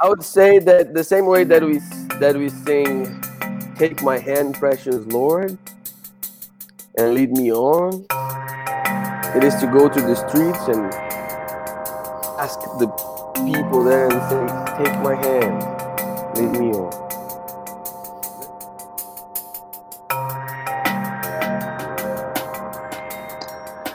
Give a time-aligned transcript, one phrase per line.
[0.00, 1.80] I would say that the same way that we
[2.20, 3.20] that we sing,
[3.76, 5.58] "Take my hand, precious Lord,
[6.96, 8.06] and lead me on,"
[9.34, 10.94] it is to go to the streets and
[12.38, 12.86] ask the
[13.44, 14.46] people there and say,
[14.78, 15.66] "Take my hand,
[16.38, 16.92] lead me on."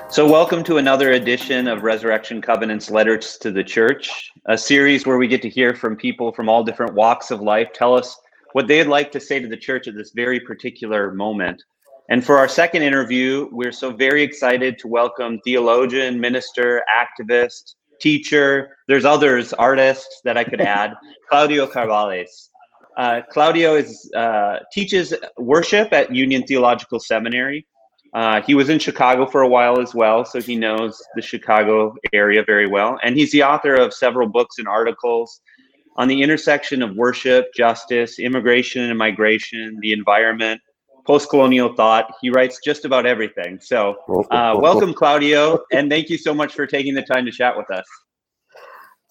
[0.10, 5.18] So, welcome to another edition of Resurrection Covenant's Letters to the Church, a series where
[5.18, 8.18] we get to hear from people from all different walks of life tell us
[8.54, 11.62] what they'd like to say to the church at this very particular moment.
[12.10, 18.78] And for our second interview, we're so very excited to welcome theologian, minister, activist, teacher,
[18.88, 20.94] there's others, artists that I could add,
[21.30, 22.50] Claudio Carvalhaes.
[22.98, 27.66] Uh, Claudio is uh, teaches worship at Union Theological Seminary.
[28.14, 31.96] Uh, he was in Chicago for a while as well, so he knows the Chicago
[32.14, 33.00] area very well.
[33.04, 35.42] And he's the author of several books and articles
[35.96, 40.62] on the intersection of worship, justice, immigration and migration, the environment,
[41.08, 42.14] post colonial thought.
[42.22, 43.60] He writes just about everything.
[43.62, 43.96] So,
[44.30, 47.70] uh, welcome, Claudio, and thank you so much for taking the time to chat with
[47.72, 47.86] us.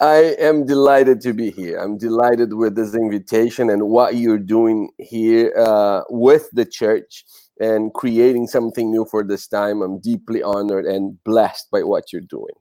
[0.01, 1.79] I am delighted to be here.
[1.79, 7.25] I'm delighted with this invitation and what you're doing here uh, with the church
[7.61, 9.83] and creating something new for this time.
[9.83, 12.55] I'm deeply honored and blessed by what you're doing.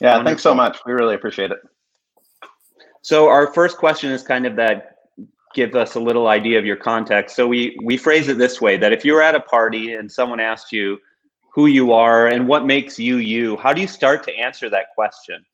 [0.00, 0.28] Yeah, Wonderful.
[0.28, 0.78] thanks so much.
[0.86, 1.58] We really appreciate it.
[3.02, 4.96] So our first question is kind of that
[5.54, 7.36] give us a little idea of your context.
[7.36, 10.40] So we we phrase it this way that if you're at a party and someone
[10.40, 10.98] asked you
[11.52, 14.86] who you are and what makes you you, how do you start to answer that
[14.94, 15.44] question?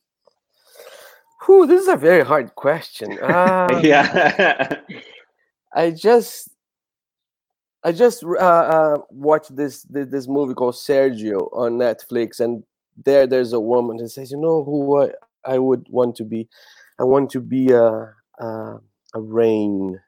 [1.45, 3.19] Whew, this is a very hard question.
[3.21, 4.77] Uh, yeah.
[5.75, 6.49] I just
[7.83, 12.63] I just uh, uh, watched this, this, this movie called Sergio on Netflix, and
[13.05, 15.11] there there's a woman who says, "You know who I,
[15.45, 16.49] I would want to be?
[16.99, 18.81] I want to be a, a
[19.15, 19.99] a rain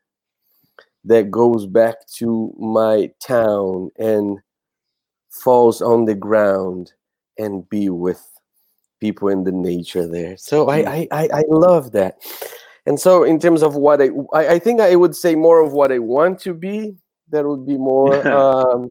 [1.04, 4.38] that goes back to my town and
[5.30, 6.92] falls on the ground
[7.38, 8.22] and be with
[9.00, 10.88] people in the nature there." So I mm.
[10.88, 12.18] I I, I love that.
[12.84, 15.72] And so, in terms of what I, I, I think I would say more of
[15.72, 16.96] what I want to be
[17.32, 18.88] that would be more um,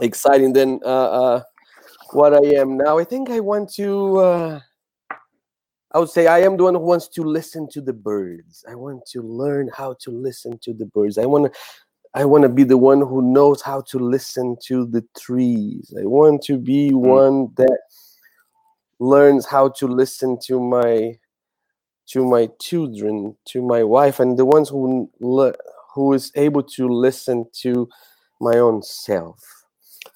[0.00, 1.42] exciting than uh, uh,
[2.12, 2.98] what I am now.
[2.98, 4.18] I think I want to.
[4.18, 4.60] Uh,
[5.92, 8.64] I would say I am the one who wants to listen to the birds.
[8.68, 11.16] I want to learn how to listen to the birds.
[11.18, 11.58] I want to.
[12.14, 15.94] I want to be the one who knows how to listen to the trees.
[15.96, 16.96] I want to be mm.
[16.96, 17.78] one that
[18.98, 21.18] learns how to listen to my
[22.08, 25.54] to my children, to my wife, and the ones who le-
[25.98, 27.88] who is able to listen to
[28.40, 29.42] my own self.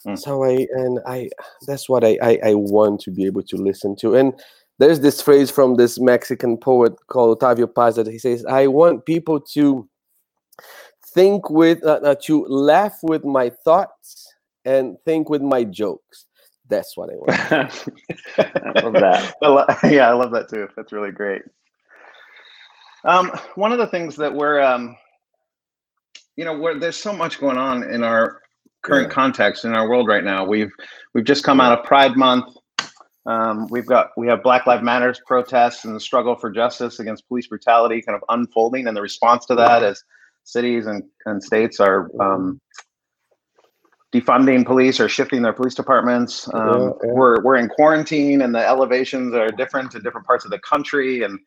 [0.06, 0.18] Mm.
[0.18, 1.28] so i and i
[1.66, 4.14] that's what I, I, I want to be able to listen to.
[4.14, 4.32] And
[4.78, 9.06] there's this phrase from this mexican poet called octavio paz that he says i want
[9.06, 9.88] people to
[11.14, 14.32] think with uh, uh, to laugh with my thoughts
[14.64, 16.26] and think with my jokes.
[16.68, 17.30] That's what i want.
[18.38, 19.82] I love that.
[19.92, 20.68] Yeah i love that too.
[20.76, 21.42] That's really great.
[23.04, 24.96] Um, one of the things that we're um,
[26.36, 28.42] you know, where there's so much going on in our
[28.82, 29.14] current yeah.
[29.14, 30.44] context in our world right now.
[30.44, 30.72] We've
[31.14, 32.56] we've just come out of Pride Month.
[33.24, 37.28] Um, we've got we have Black Lives Matters protests and the struggle for justice against
[37.28, 40.02] police brutality kind of unfolding, and the response to that as
[40.44, 42.60] cities and, and states are um,
[44.12, 46.48] defunding police or shifting their police departments.
[46.52, 47.12] Um, yeah, yeah.
[47.12, 51.22] We're we're in quarantine, and the elevations are different in different parts of the country,
[51.22, 51.38] and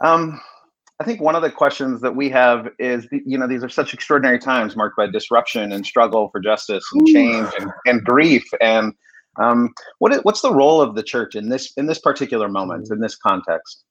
[0.00, 0.40] um,
[1.00, 3.94] I think one of the questions that we have is, you know, these are such
[3.94, 8.44] extraordinary times marked by disruption and struggle for justice and change and, and grief.
[8.60, 8.92] And
[9.40, 12.90] um, what is, what's the role of the church in this in this particular moment
[12.90, 13.84] in this context?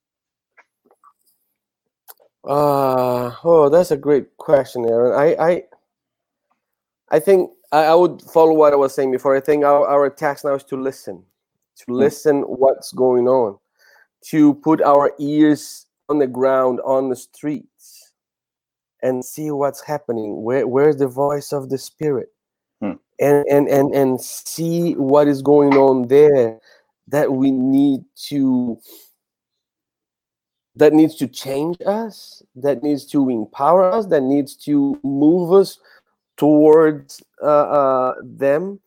[2.47, 5.19] Uh, oh, that's a great question, Aaron.
[5.19, 5.63] I I,
[7.09, 9.35] I think I, I would follow what I was saying before.
[9.35, 11.23] I think our, our task now is to listen,
[11.77, 11.93] to hmm.
[11.93, 13.57] listen what's going on,
[14.25, 18.11] to put our ears on the ground on the streets
[19.01, 20.43] and see what's happening.
[20.43, 22.29] Where where's the voice of the spirit?
[22.81, 22.93] Hmm.
[23.19, 26.59] and and and and see what is going on there
[27.09, 28.79] that we need to
[30.75, 35.77] that needs to change us that needs to empower us that needs to move us
[36.37, 38.79] towards uh, uh, them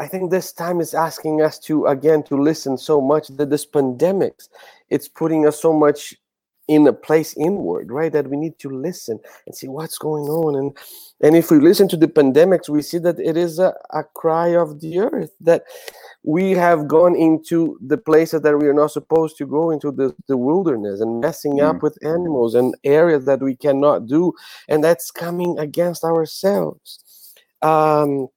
[0.00, 3.66] I think this time is asking us to again to listen so much that this
[3.66, 4.48] pandemics.
[4.90, 6.14] It's putting us so much
[6.68, 10.54] in a place inward right that we need to listen and see what's going on.
[10.54, 10.76] And
[11.20, 14.48] and if we listen to the pandemics we see that it is a, a cry
[14.48, 15.64] of the earth that
[16.22, 20.14] we have gone into the places that we are not supposed to go into the,
[20.26, 21.62] the wilderness and messing mm.
[21.62, 24.32] up with animals and areas that we cannot do.
[24.68, 27.34] And that's coming against ourselves.
[27.62, 28.28] Um,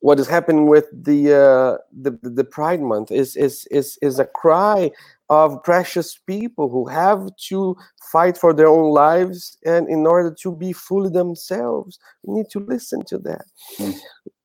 [0.00, 4.24] what is happening with the, uh, the the pride month is is is is a
[4.24, 4.90] cry
[5.30, 7.76] of precious people who have to
[8.10, 12.60] fight for their own lives and in order to be fully themselves we need to
[12.60, 13.44] listen to that
[13.78, 13.94] mm.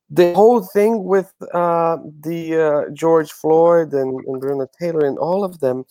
[0.10, 5.44] the whole thing with uh, the uh, george floyd and, and breonna taylor and all
[5.44, 5.86] of them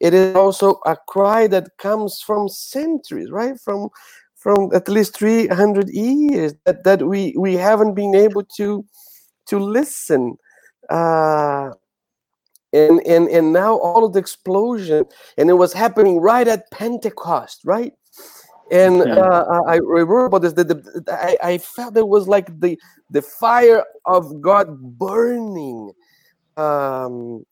[0.00, 3.88] it is also a cry that comes from centuries right from
[4.36, 8.84] from at least 300 years that, that we we haven't been able to
[9.48, 10.36] to listen
[10.90, 11.70] uh
[12.72, 15.04] and and and now all of the explosion
[15.36, 17.92] and it was happening right at pentecost right?
[18.70, 22.78] And uh, i remember about this the, the, I, I felt it was like the
[23.10, 25.92] the fire of god burning
[26.58, 27.46] um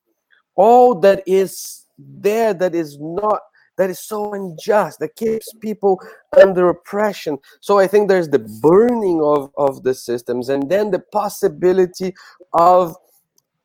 [0.56, 3.40] all that is there that is not
[3.76, 6.00] that is so unjust that keeps people
[6.40, 11.00] under oppression so i think there's the burning of of the systems and then the
[11.12, 12.14] possibility
[12.52, 12.96] of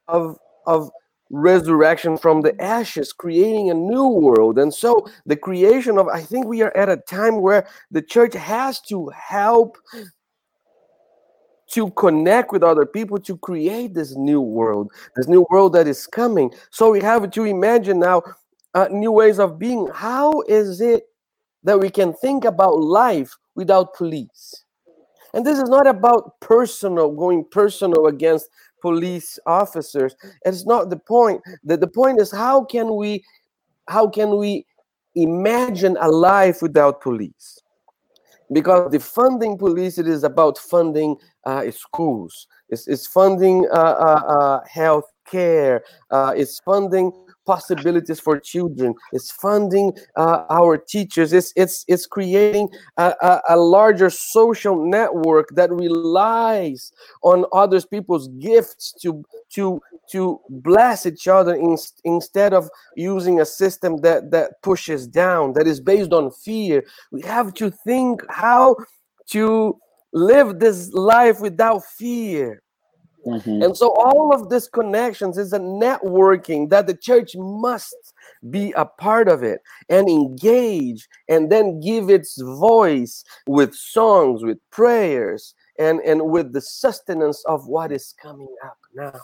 [0.07, 0.37] of
[0.67, 0.91] of
[1.31, 4.59] resurrection from the ashes, creating a new world.
[4.59, 8.33] And so the creation of, I think we are at a time where the church
[8.33, 9.77] has to help
[11.71, 16.05] to connect with other people to create this new world, this new world that is
[16.05, 16.51] coming.
[16.69, 18.23] So we have to imagine now
[18.73, 19.87] uh, new ways of being.
[19.93, 21.03] How is it
[21.63, 24.65] that we can think about life without police?
[25.33, 28.49] And this is not about personal, going personal against
[28.81, 30.15] police officers.
[30.45, 31.41] It's not the point.
[31.63, 33.23] The, the point is how can we
[33.87, 34.65] how can we
[35.15, 37.59] imagine a life without police?
[38.51, 41.15] Because the funding police, it is about funding
[41.45, 42.47] uh, schools.
[42.69, 45.83] It's, it's funding uh, uh, uh health care.
[46.09, 47.13] Uh, it's funding
[47.45, 48.93] possibilities for children.
[49.11, 51.33] It's funding uh, our teachers.
[51.33, 56.91] It's it's it's creating a, a, a, larger social network that relies
[57.23, 63.45] on others people's gifts to to to bless each other in, instead of using a
[63.45, 66.83] system that that pushes down that is based on fear.
[67.11, 68.75] We have to think how
[69.27, 69.79] to
[70.13, 72.61] live this life without fear
[73.25, 73.61] Mm-hmm.
[73.61, 77.95] And so all of these connections is a networking that the church must
[78.49, 84.57] be a part of it and engage and then give its voice with songs, with
[84.71, 89.19] prayers, and, and with the sustenance of what is coming up now.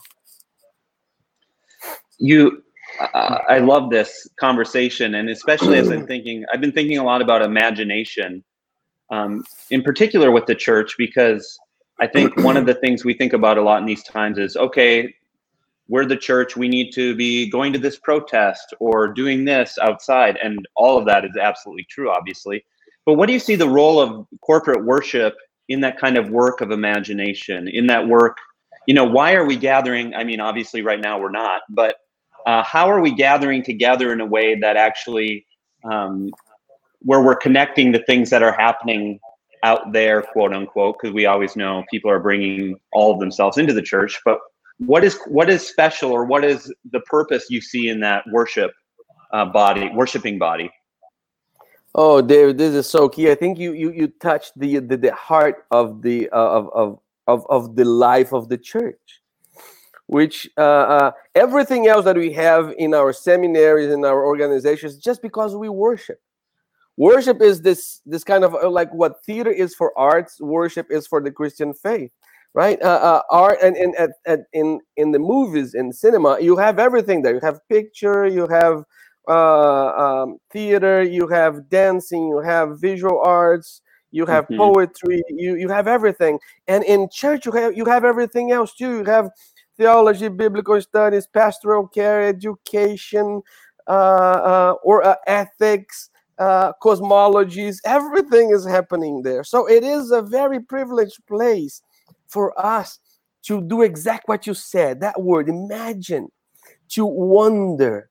[2.20, 2.64] You
[3.00, 7.22] uh, I love this conversation, and especially as I'm thinking, I've been thinking a lot
[7.22, 8.44] about imagination,
[9.12, 11.60] um, in particular with the church, because
[12.00, 14.56] I think one of the things we think about a lot in these times is
[14.56, 15.14] okay,
[15.90, 20.38] we're the church, we need to be going to this protest or doing this outside.
[20.44, 22.64] And all of that is absolutely true, obviously.
[23.06, 25.36] But what do you see the role of corporate worship
[25.70, 28.38] in that kind of work of imagination, in that work?
[28.86, 30.14] You know, why are we gathering?
[30.14, 31.96] I mean, obviously, right now we're not, but
[32.46, 35.46] uh, how are we gathering together in a way that actually
[35.90, 36.32] um,
[37.00, 39.20] where we're connecting the things that are happening
[39.64, 43.74] out there, quote unquote, because we always know people are bringing all of themselves into
[43.74, 44.20] the church.
[44.26, 44.40] But
[44.80, 48.72] what is what is special, or what is the purpose you see in that worship
[49.34, 50.70] uh, body, worshiping body?
[51.96, 53.32] Oh, David, this is so key.
[53.32, 57.00] I think you you you touched the the, the heart of the uh, of, of
[57.28, 59.22] of of the life of the church
[60.08, 65.22] which uh, uh, everything else that we have in our seminaries in our organizations just
[65.22, 66.22] because we worship
[66.98, 71.08] worship is this this kind of uh, like what theater is for arts worship is
[71.08, 72.12] for the christian faith
[72.58, 72.82] right?
[72.82, 76.80] Uh, uh, art and, and at, at, in in the movies in cinema you have
[76.80, 77.36] everything there.
[77.36, 78.84] You have picture you have
[79.28, 84.58] uh, um, theater you have dancing you have visual arts you have mm-hmm.
[84.58, 86.40] poetry you you have everything.
[86.68, 88.98] And in church you have you have everything else too.
[89.00, 89.30] You have
[89.78, 93.44] theology biblical studies pastoral care education
[93.88, 99.44] uh, uh, or uh, ethics uh, cosmologies, everything is happening there.
[99.44, 101.82] So it is a very privileged place
[102.28, 103.00] for us
[103.44, 106.30] to do exact what you said that word, imagine,
[106.90, 108.10] to wonder.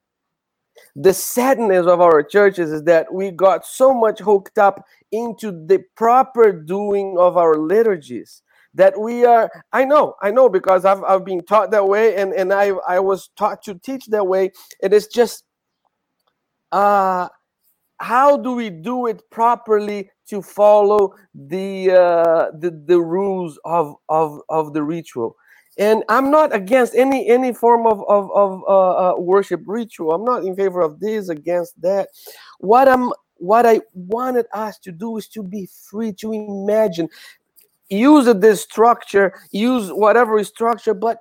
[0.94, 5.84] The sadness of our churches is that we got so much hooked up into the
[5.96, 8.42] proper doing of our liturgies
[8.74, 12.32] that we are i know i know because i've, I've been taught that way and,
[12.34, 14.52] and I, I was taught to teach that way
[14.82, 15.44] it is just
[16.72, 17.28] uh
[17.98, 24.40] how do we do it properly to follow the uh, the, the rules of, of
[24.48, 25.36] of the ritual?
[25.78, 30.12] And i'm not against any any form of of, of uh, uh, worship ritual.
[30.12, 32.08] I'm not in favor of this against that.
[32.60, 37.08] What i'm what i wanted us to do is to be free to imagine.
[37.88, 41.18] Use this structure use whatever structure but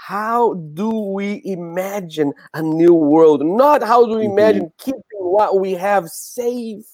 [0.00, 4.32] how do we imagine a new world not how do we mm-hmm.
[4.32, 4.82] imagine mm-hmm.
[4.90, 6.86] keeping what we have safe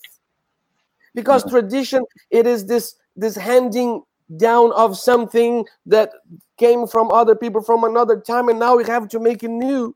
[1.15, 1.51] because mm-hmm.
[1.51, 4.03] tradition it is this this handing
[4.39, 6.11] down of something that
[6.59, 9.95] came from other people from another time and now we have to make it new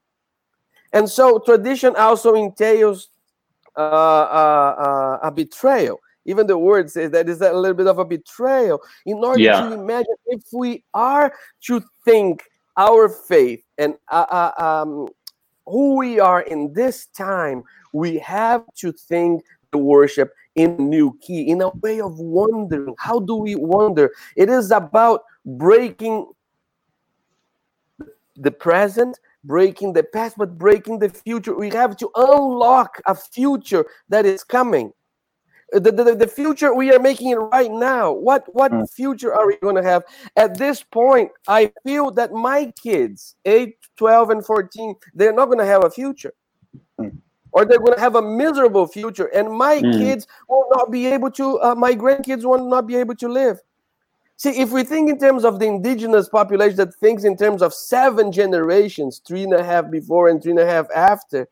[0.93, 3.09] and so tradition also entails
[3.77, 7.99] uh, uh, uh, a betrayal even the word says that is a little bit of
[7.99, 9.63] a betrayal in order yeah.
[9.63, 12.45] to imagine if we are to think
[12.77, 14.27] our faith and uh,
[14.59, 15.09] uh, um,
[15.67, 17.63] who we are in this time,
[17.93, 22.95] we have to think the worship in a new key, in a way of wondering.
[22.99, 24.11] How do we wonder?
[24.37, 26.27] It is about breaking
[28.37, 31.55] the present, breaking the past, but breaking the future.
[31.55, 34.93] We have to unlock a future that is coming
[35.73, 38.91] the, the, the future we are making it right now what what mm.
[38.91, 40.03] future are we going to have
[40.37, 45.59] at this point i feel that my kids 8 12 and 14 they're not going
[45.59, 46.33] to have a future
[47.01, 47.17] mm.
[47.53, 49.93] or they're going to have a miserable future and my mm.
[49.93, 53.61] kids will not be able to uh, my grandkids will not be able to live
[54.37, 57.73] see if we think in terms of the indigenous population that thinks in terms of
[57.73, 61.49] seven generations three and a half before and three and a half after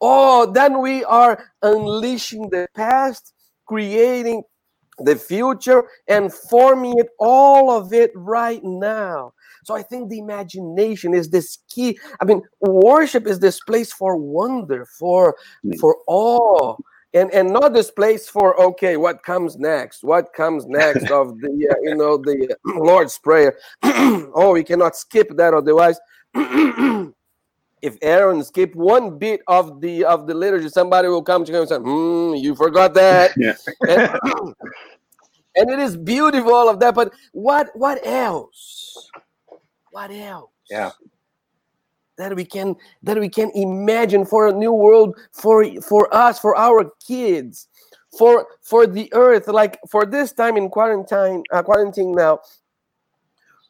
[0.00, 3.31] oh then we are unleashing the past
[3.66, 4.42] creating
[4.98, 9.32] the future and forming it all of it right now.
[9.64, 11.98] So i think the imagination is this key.
[12.20, 15.78] I mean worship is this place for wonder for mm.
[15.78, 16.76] for awe
[17.14, 20.02] and and not this place for okay what comes next?
[20.02, 23.58] What comes next of the uh, you know the uh, lord's prayer?
[24.34, 25.98] Oh we cannot skip that otherwise
[27.82, 31.60] if Aaron skip one bit of the of the liturgy, somebody will come to him
[31.60, 33.32] and say, hmm, you forgot that.
[33.42, 33.54] Yeah.
[33.80, 34.54] and,
[35.56, 36.94] and, it is beautiful all of that.
[36.94, 39.10] But what what else?
[39.90, 40.50] What else?
[40.70, 40.90] Yeah.
[42.18, 46.56] That we can that we can imagine for a new world for for us, for
[46.56, 47.68] our kids,
[48.16, 52.38] for for the earth, like for this time in quarantine, uh, quarantine now,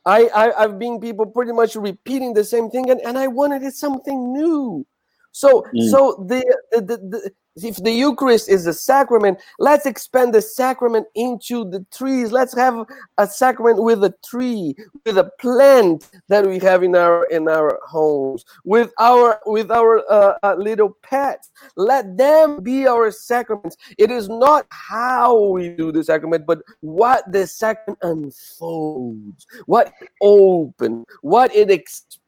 [0.05, 3.63] I, I I've been people pretty much repeating the same thing, and, and I wanted
[3.63, 4.87] it something new.
[5.33, 5.91] So mm.
[5.91, 11.07] so the, the, the, the if the Eucharist is a sacrament, let's expand the sacrament
[11.15, 12.33] into the trees.
[12.33, 12.87] Let's have
[13.19, 14.75] a sacrament with a tree,
[15.05, 20.03] with a plant that we have in our in our homes, with our with our
[20.11, 21.51] uh, uh, little pets.
[21.77, 23.77] Let them be our sacraments.
[23.99, 30.09] It is not how we do the sacrament, but what the sacrament unfolds, what it
[30.23, 31.71] opens, what it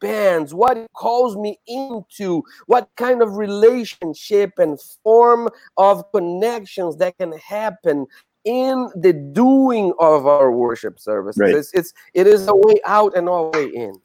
[0.04, 6.96] expands, what it calls me into, what kind of relationship and form form of connections
[6.96, 8.06] that can happen
[8.44, 11.40] in the doing of our worship services.
[11.40, 11.54] Right.
[11.54, 14.00] It's, it's it is a way out and a way in.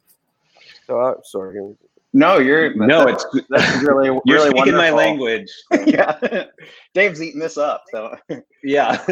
[0.86, 1.76] So uh, sorry.
[2.12, 3.06] No, you're no.
[3.06, 4.82] It's that's really you're really speaking wonderful.
[4.82, 5.48] my language.
[5.86, 6.46] yeah,
[6.94, 7.84] Dave's eating this up.
[7.92, 8.16] So
[8.64, 9.04] yeah.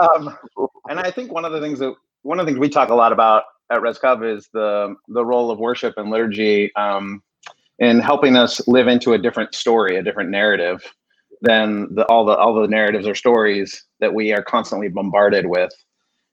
[0.00, 0.36] um,
[0.88, 2.94] and I think one of the things that one of the things we talk a
[2.94, 7.22] lot about at ResCov is the the role of worship and liturgy um,
[7.78, 10.82] in helping us live into a different story, a different narrative
[11.40, 15.72] than the, all the all the narratives or stories that we are constantly bombarded with.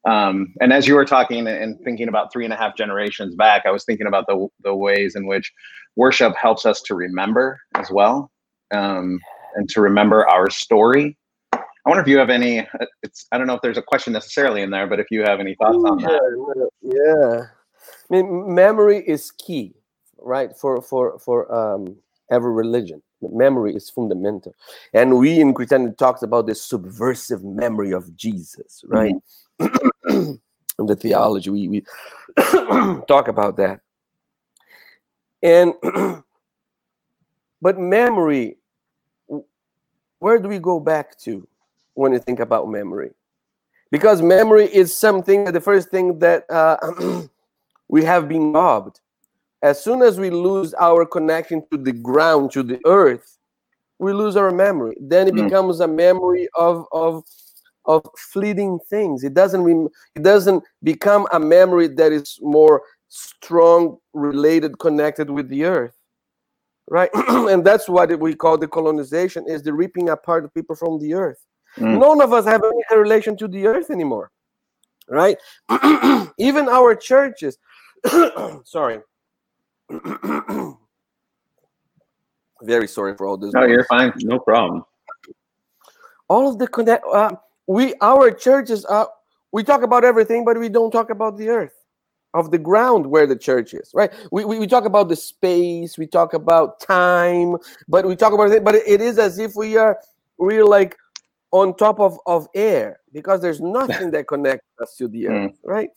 [0.08, 3.66] Um, and as you were talking and thinking about three and a half generations back,
[3.66, 5.52] I was thinking about the the ways in which
[5.96, 8.32] worship helps us to remember as well,
[8.74, 9.20] um,
[9.56, 11.18] and to remember our story.
[11.86, 12.68] I wonder if you have any.
[13.04, 15.40] It's I don't know if there's a question necessarily in there, but if you have
[15.40, 16.70] any thoughts on that.
[16.82, 17.46] Yeah,
[17.82, 19.76] I mean, memory is key,
[20.18, 20.56] right?
[20.56, 21.96] For for for um,
[22.32, 24.56] every religion memory is fundamental
[24.94, 29.14] and we in christianity talks about the subversive memory of jesus right
[29.60, 30.32] mm-hmm.
[30.80, 31.84] in the theology we, we
[33.08, 33.82] talk about that
[35.44, 35.74] and
[37.62, 38.58] but memory
[40.20, 41.46] where do we go back to
[42.00, 43.12] when you think about memory
[43.92, 46.78] because memory is something the first thing that uh,
[47.88, 49.00] we have been robbed
[49.62, 53.38] as soon as we lose our connection to the ground, to the earth,
[53.98, 54.96] we lose our memory.
[55.02, 55.44] Then it mm.
[55.44, 57.24] becomes a memory of of
[57.86, 59.24] of fleeting things.
[59.24, 65.66] It doesn't it doesn't become a memory that is more strong, related, connected with the
[65.66, 65.96] earth.
[66.90, 67.10] right?
[67.14, 71.14] and that's what we call the colonization is the ripping apart of people from the
[71.14, 71.46] earth.
[71.78, 72.00] Mm.
[72.00, 74.32] None of us have any relation to the earth anymore,
[75.08, 75.38] right?
[76.38, 77.58] Even our churches,
[78.64, 79.00] sorry.
[82.62, 83.54] Very sorry for all this.
[83.54, 84.12] No, you're fine.
[84.18, 84.84] No problem.
[86.28, 87.32] All of the connect, uh,
[87.68, 89.06] we our churches, uh,
[89.52, 91.74] we talk about everything, but we don't talk about the earth
[92.34, 94.12] of the ground where the church is, right?
[94.32, 97.56] We, we, we talk about the space, we talk about time,
[97.88, 99.98] but we talk about it, but it is as if we are
[100.38, 100.96] we're like
[101.52, 105.58] on top of, of air because there's nothing that connects us to the earth, mm.
[105.64, 105.90] right?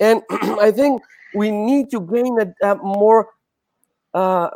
[0.00, 1.02] And I think
[1.34, 3.28] we need to gain a, a more
[4.14, 4.50] uh,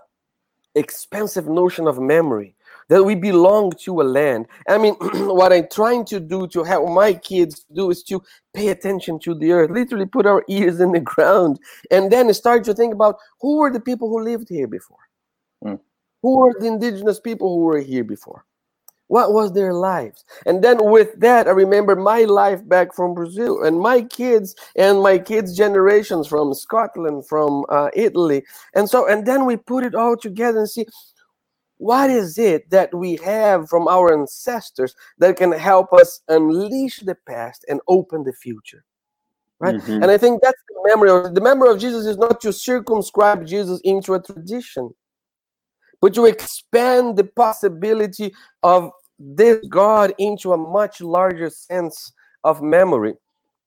[0.75, 2.55] expensive notion of memory
[2.89, 4.47] that we belong to a land.
[4.69, 8.69] I mean, what I'm trying to do to help my kids do is to pay
[8.69, 12.75] attention to the earth, literally put our ears in the ground, and then start to
[12.75, 14.99] think about who were the people who lived here before?
[15.65, 15.79] Mm.
[16.23, 18.45] Who were the indigenous people who were here before?
[19.11, 20.25] What was their lives?
[20.47, 25.02] And then with that, I remember my life back from Brazil and my kids and
[25.02, 28.45] my kids' generations from Scotland, from uh, Italy.
[28.73, 30.87] And so, and then we put it all together and see
[31.79, 37.17] what is it that we have from our ancestors that can help us unleash the
[37.26, 38.85] past and open the future
[39.61, 40.02] right mm-hmm.
[40.02, 43.47] and i think that's the memory of the memory of jesus is not to circumscribe
[43.47, 44.90] jesus into a tradition
[46.02, 48.90] but to expand the possibility of
[49.21, 52.12] this God into a much larger sense
[52.43, 53.15] of memory,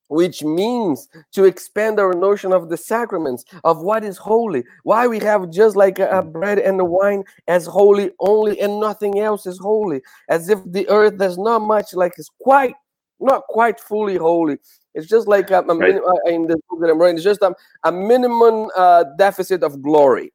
[0.08, 5.20] which means to expand our notion of the sacraments, of what is holy, why we
[5.20, 9.46] have just like a, a bread and a wine as holy only and nothing else
[9.46, 12.74] is holy, as if the earth does not much like it's quite
[13.20, 14.58] not quite fully holy.
[14.94, 15.96] It's just like a, a right.
[15.96, 19.80] Uh, in the book that I'm writing, it's just a, a minimum uh, deficit of
[19.80, 20.32] glory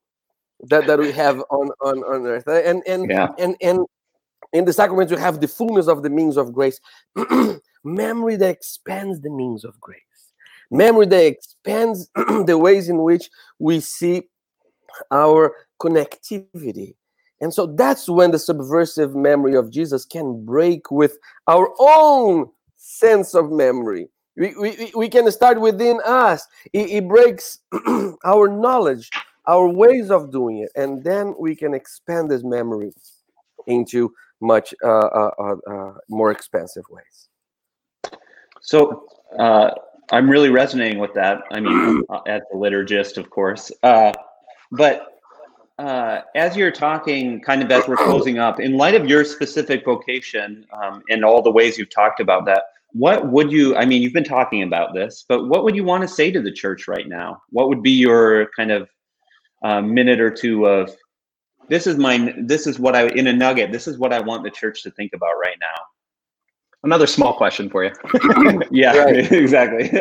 [0.70, 2.48] that, that we have on, on, on earth.
[2.48, 3.28] And and, yeah.
[3.38, 3.86] and and
[4.54, 6.80] in the sacraments, you have the fullness of the means of grace.
[7.84, 10.00] Memory that expands the means of grace.
[10.72, 13.30] Memory that expands the ways in which
[13.60, 14.24] we see
[15.12, 16.96] our connectivity.
[17.42, 23.34] And so that's when the subversive memory of Jesus can break with our own sense
[23.34, 24.10] of memory.
[24.36, 26.46] We, we, we can start within us.
[26.74, 27.60] It, it breaks
[28.26, 29.10] our knowledge,
[29.48, 32.94] our ways of doing it, and then we can expand this memory
[33.68, 37.30] into much uh, uh, uh, uh, more expensive ways.
[38.62, 39.06] So
[39.38, 39.72] uh,
[40.12, 41.42] I'm really resonating with that.
[41.52, 43.72] I mean, at the liturgist, of course.
[44.72, 45.06] but
[46.36, 50.66] as you're talking, kind of as we're closing up, in light of your specific vocation
[50.74, 54.14] um, and all the ways you've talked about that, what would you i mean you've
[54.14, 57.08] been talking about this but what would you want to say to the church right
[57.08, 58.90] now what would be your kind of
[59.64, 60.96] uh, minute or two of
[61.70, 63.72] this is my this is what I in a nugget.
[63.72, 65.84] This is what I want the church to think about right now.
[66.84, 67.92] Another small question for you.
[68.72, 69.92] yeah, exactly.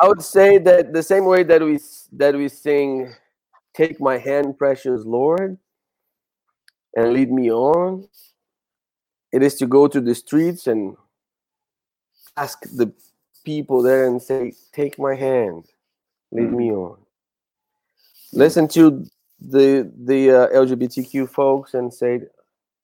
[0.00, 1.78] I would say that the same way that we
[2.12, 3.12] that we sing,
[3.74, 5.58] "Take my hand, precious Lord,
[6.94, 8.08] and lead me on."
[9.32, 10.96] It is to go to the streets and
[12.36, 12.92] ask the
[13.44, 15.66] people there and say, "Take my hand,
[16.32, 16.56] lead mm.
[16.56, 16.96] me on."
[18.32, 19.04] Listen to
[19.40, 22.20] the the uh, LGBTQ folks and say,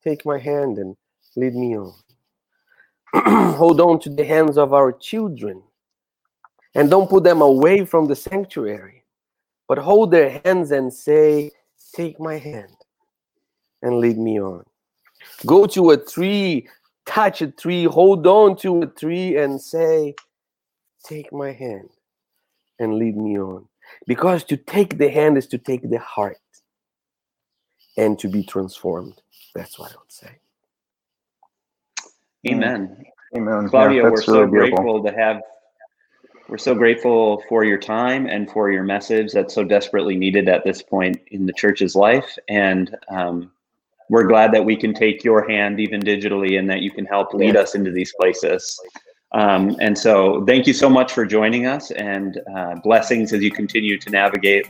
[0.02, 0.96] "Take my hand and
[1.36, 1.92] lead me on."
[3.56, 5.62] Hold on to the hands of our children,
[6.74, 9.04] and don't put them away from the sanctuary,
[9.68, 11.50] but hold their hands and say,
[11.94, 12.76] "Take my hand
[13.82, 14.64] and lead me on."
[15.44, 16.68] Go to a tree,
[17.04, 20.14] touch a tree, hold on to a tree, and say,
[21.04, 21.90] "Take my hand
[22.78, 23.68] and lead me on."
[24.06, 26.38] Because to take the hand is to take the heart
[27.96, 29.20] and to be transformed.
[29.54, 30.38] That's what I would say.
[32.48, 33.04] Amen.
[33.36, 33.68] Amen.
[33.68, 35.40] Claudia, yeah, we're so really grateful to have
[36.48, 40.62] we're so grateful for your time and for your message that's so desperately needed at
[40.62, 42.38] this point in the church's life.
[42.48, 43.50] And um,
[44.08, 47.34] we're glad that we can take your hand even digitally and that you can help
[47.34, 48.78] lead us into these places.
[49.32, 53.50] Um, and so thank you so much for joining us and uh, blessings as you
[53.50, 54.68] continue to navigate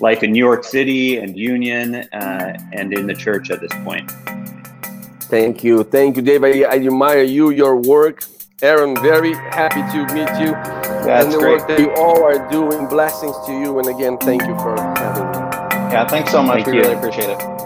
[0.00, 4.10] life in New York City and Union uh, and in the church at this point.
[5.22, 5.82] Thank you.
[5.84, 6.44] Thank you, Dave.
[6.44, 8.24] I, I admire you, your work.
[8.60, 10.52] Aaron, very happy to meet you.
[10.52, 11.58] That's and the great.
[11.58, 12.86] work that you all are doing.
[12.86, 13.78] Blessings to you.
[13.78, 15.92] And again, thank you for having me.
[15.92, 16.64] Yeah, thanks so much.
[16.64, 16.80] Thank we you.
[16.82, 17.61] really appreciate it.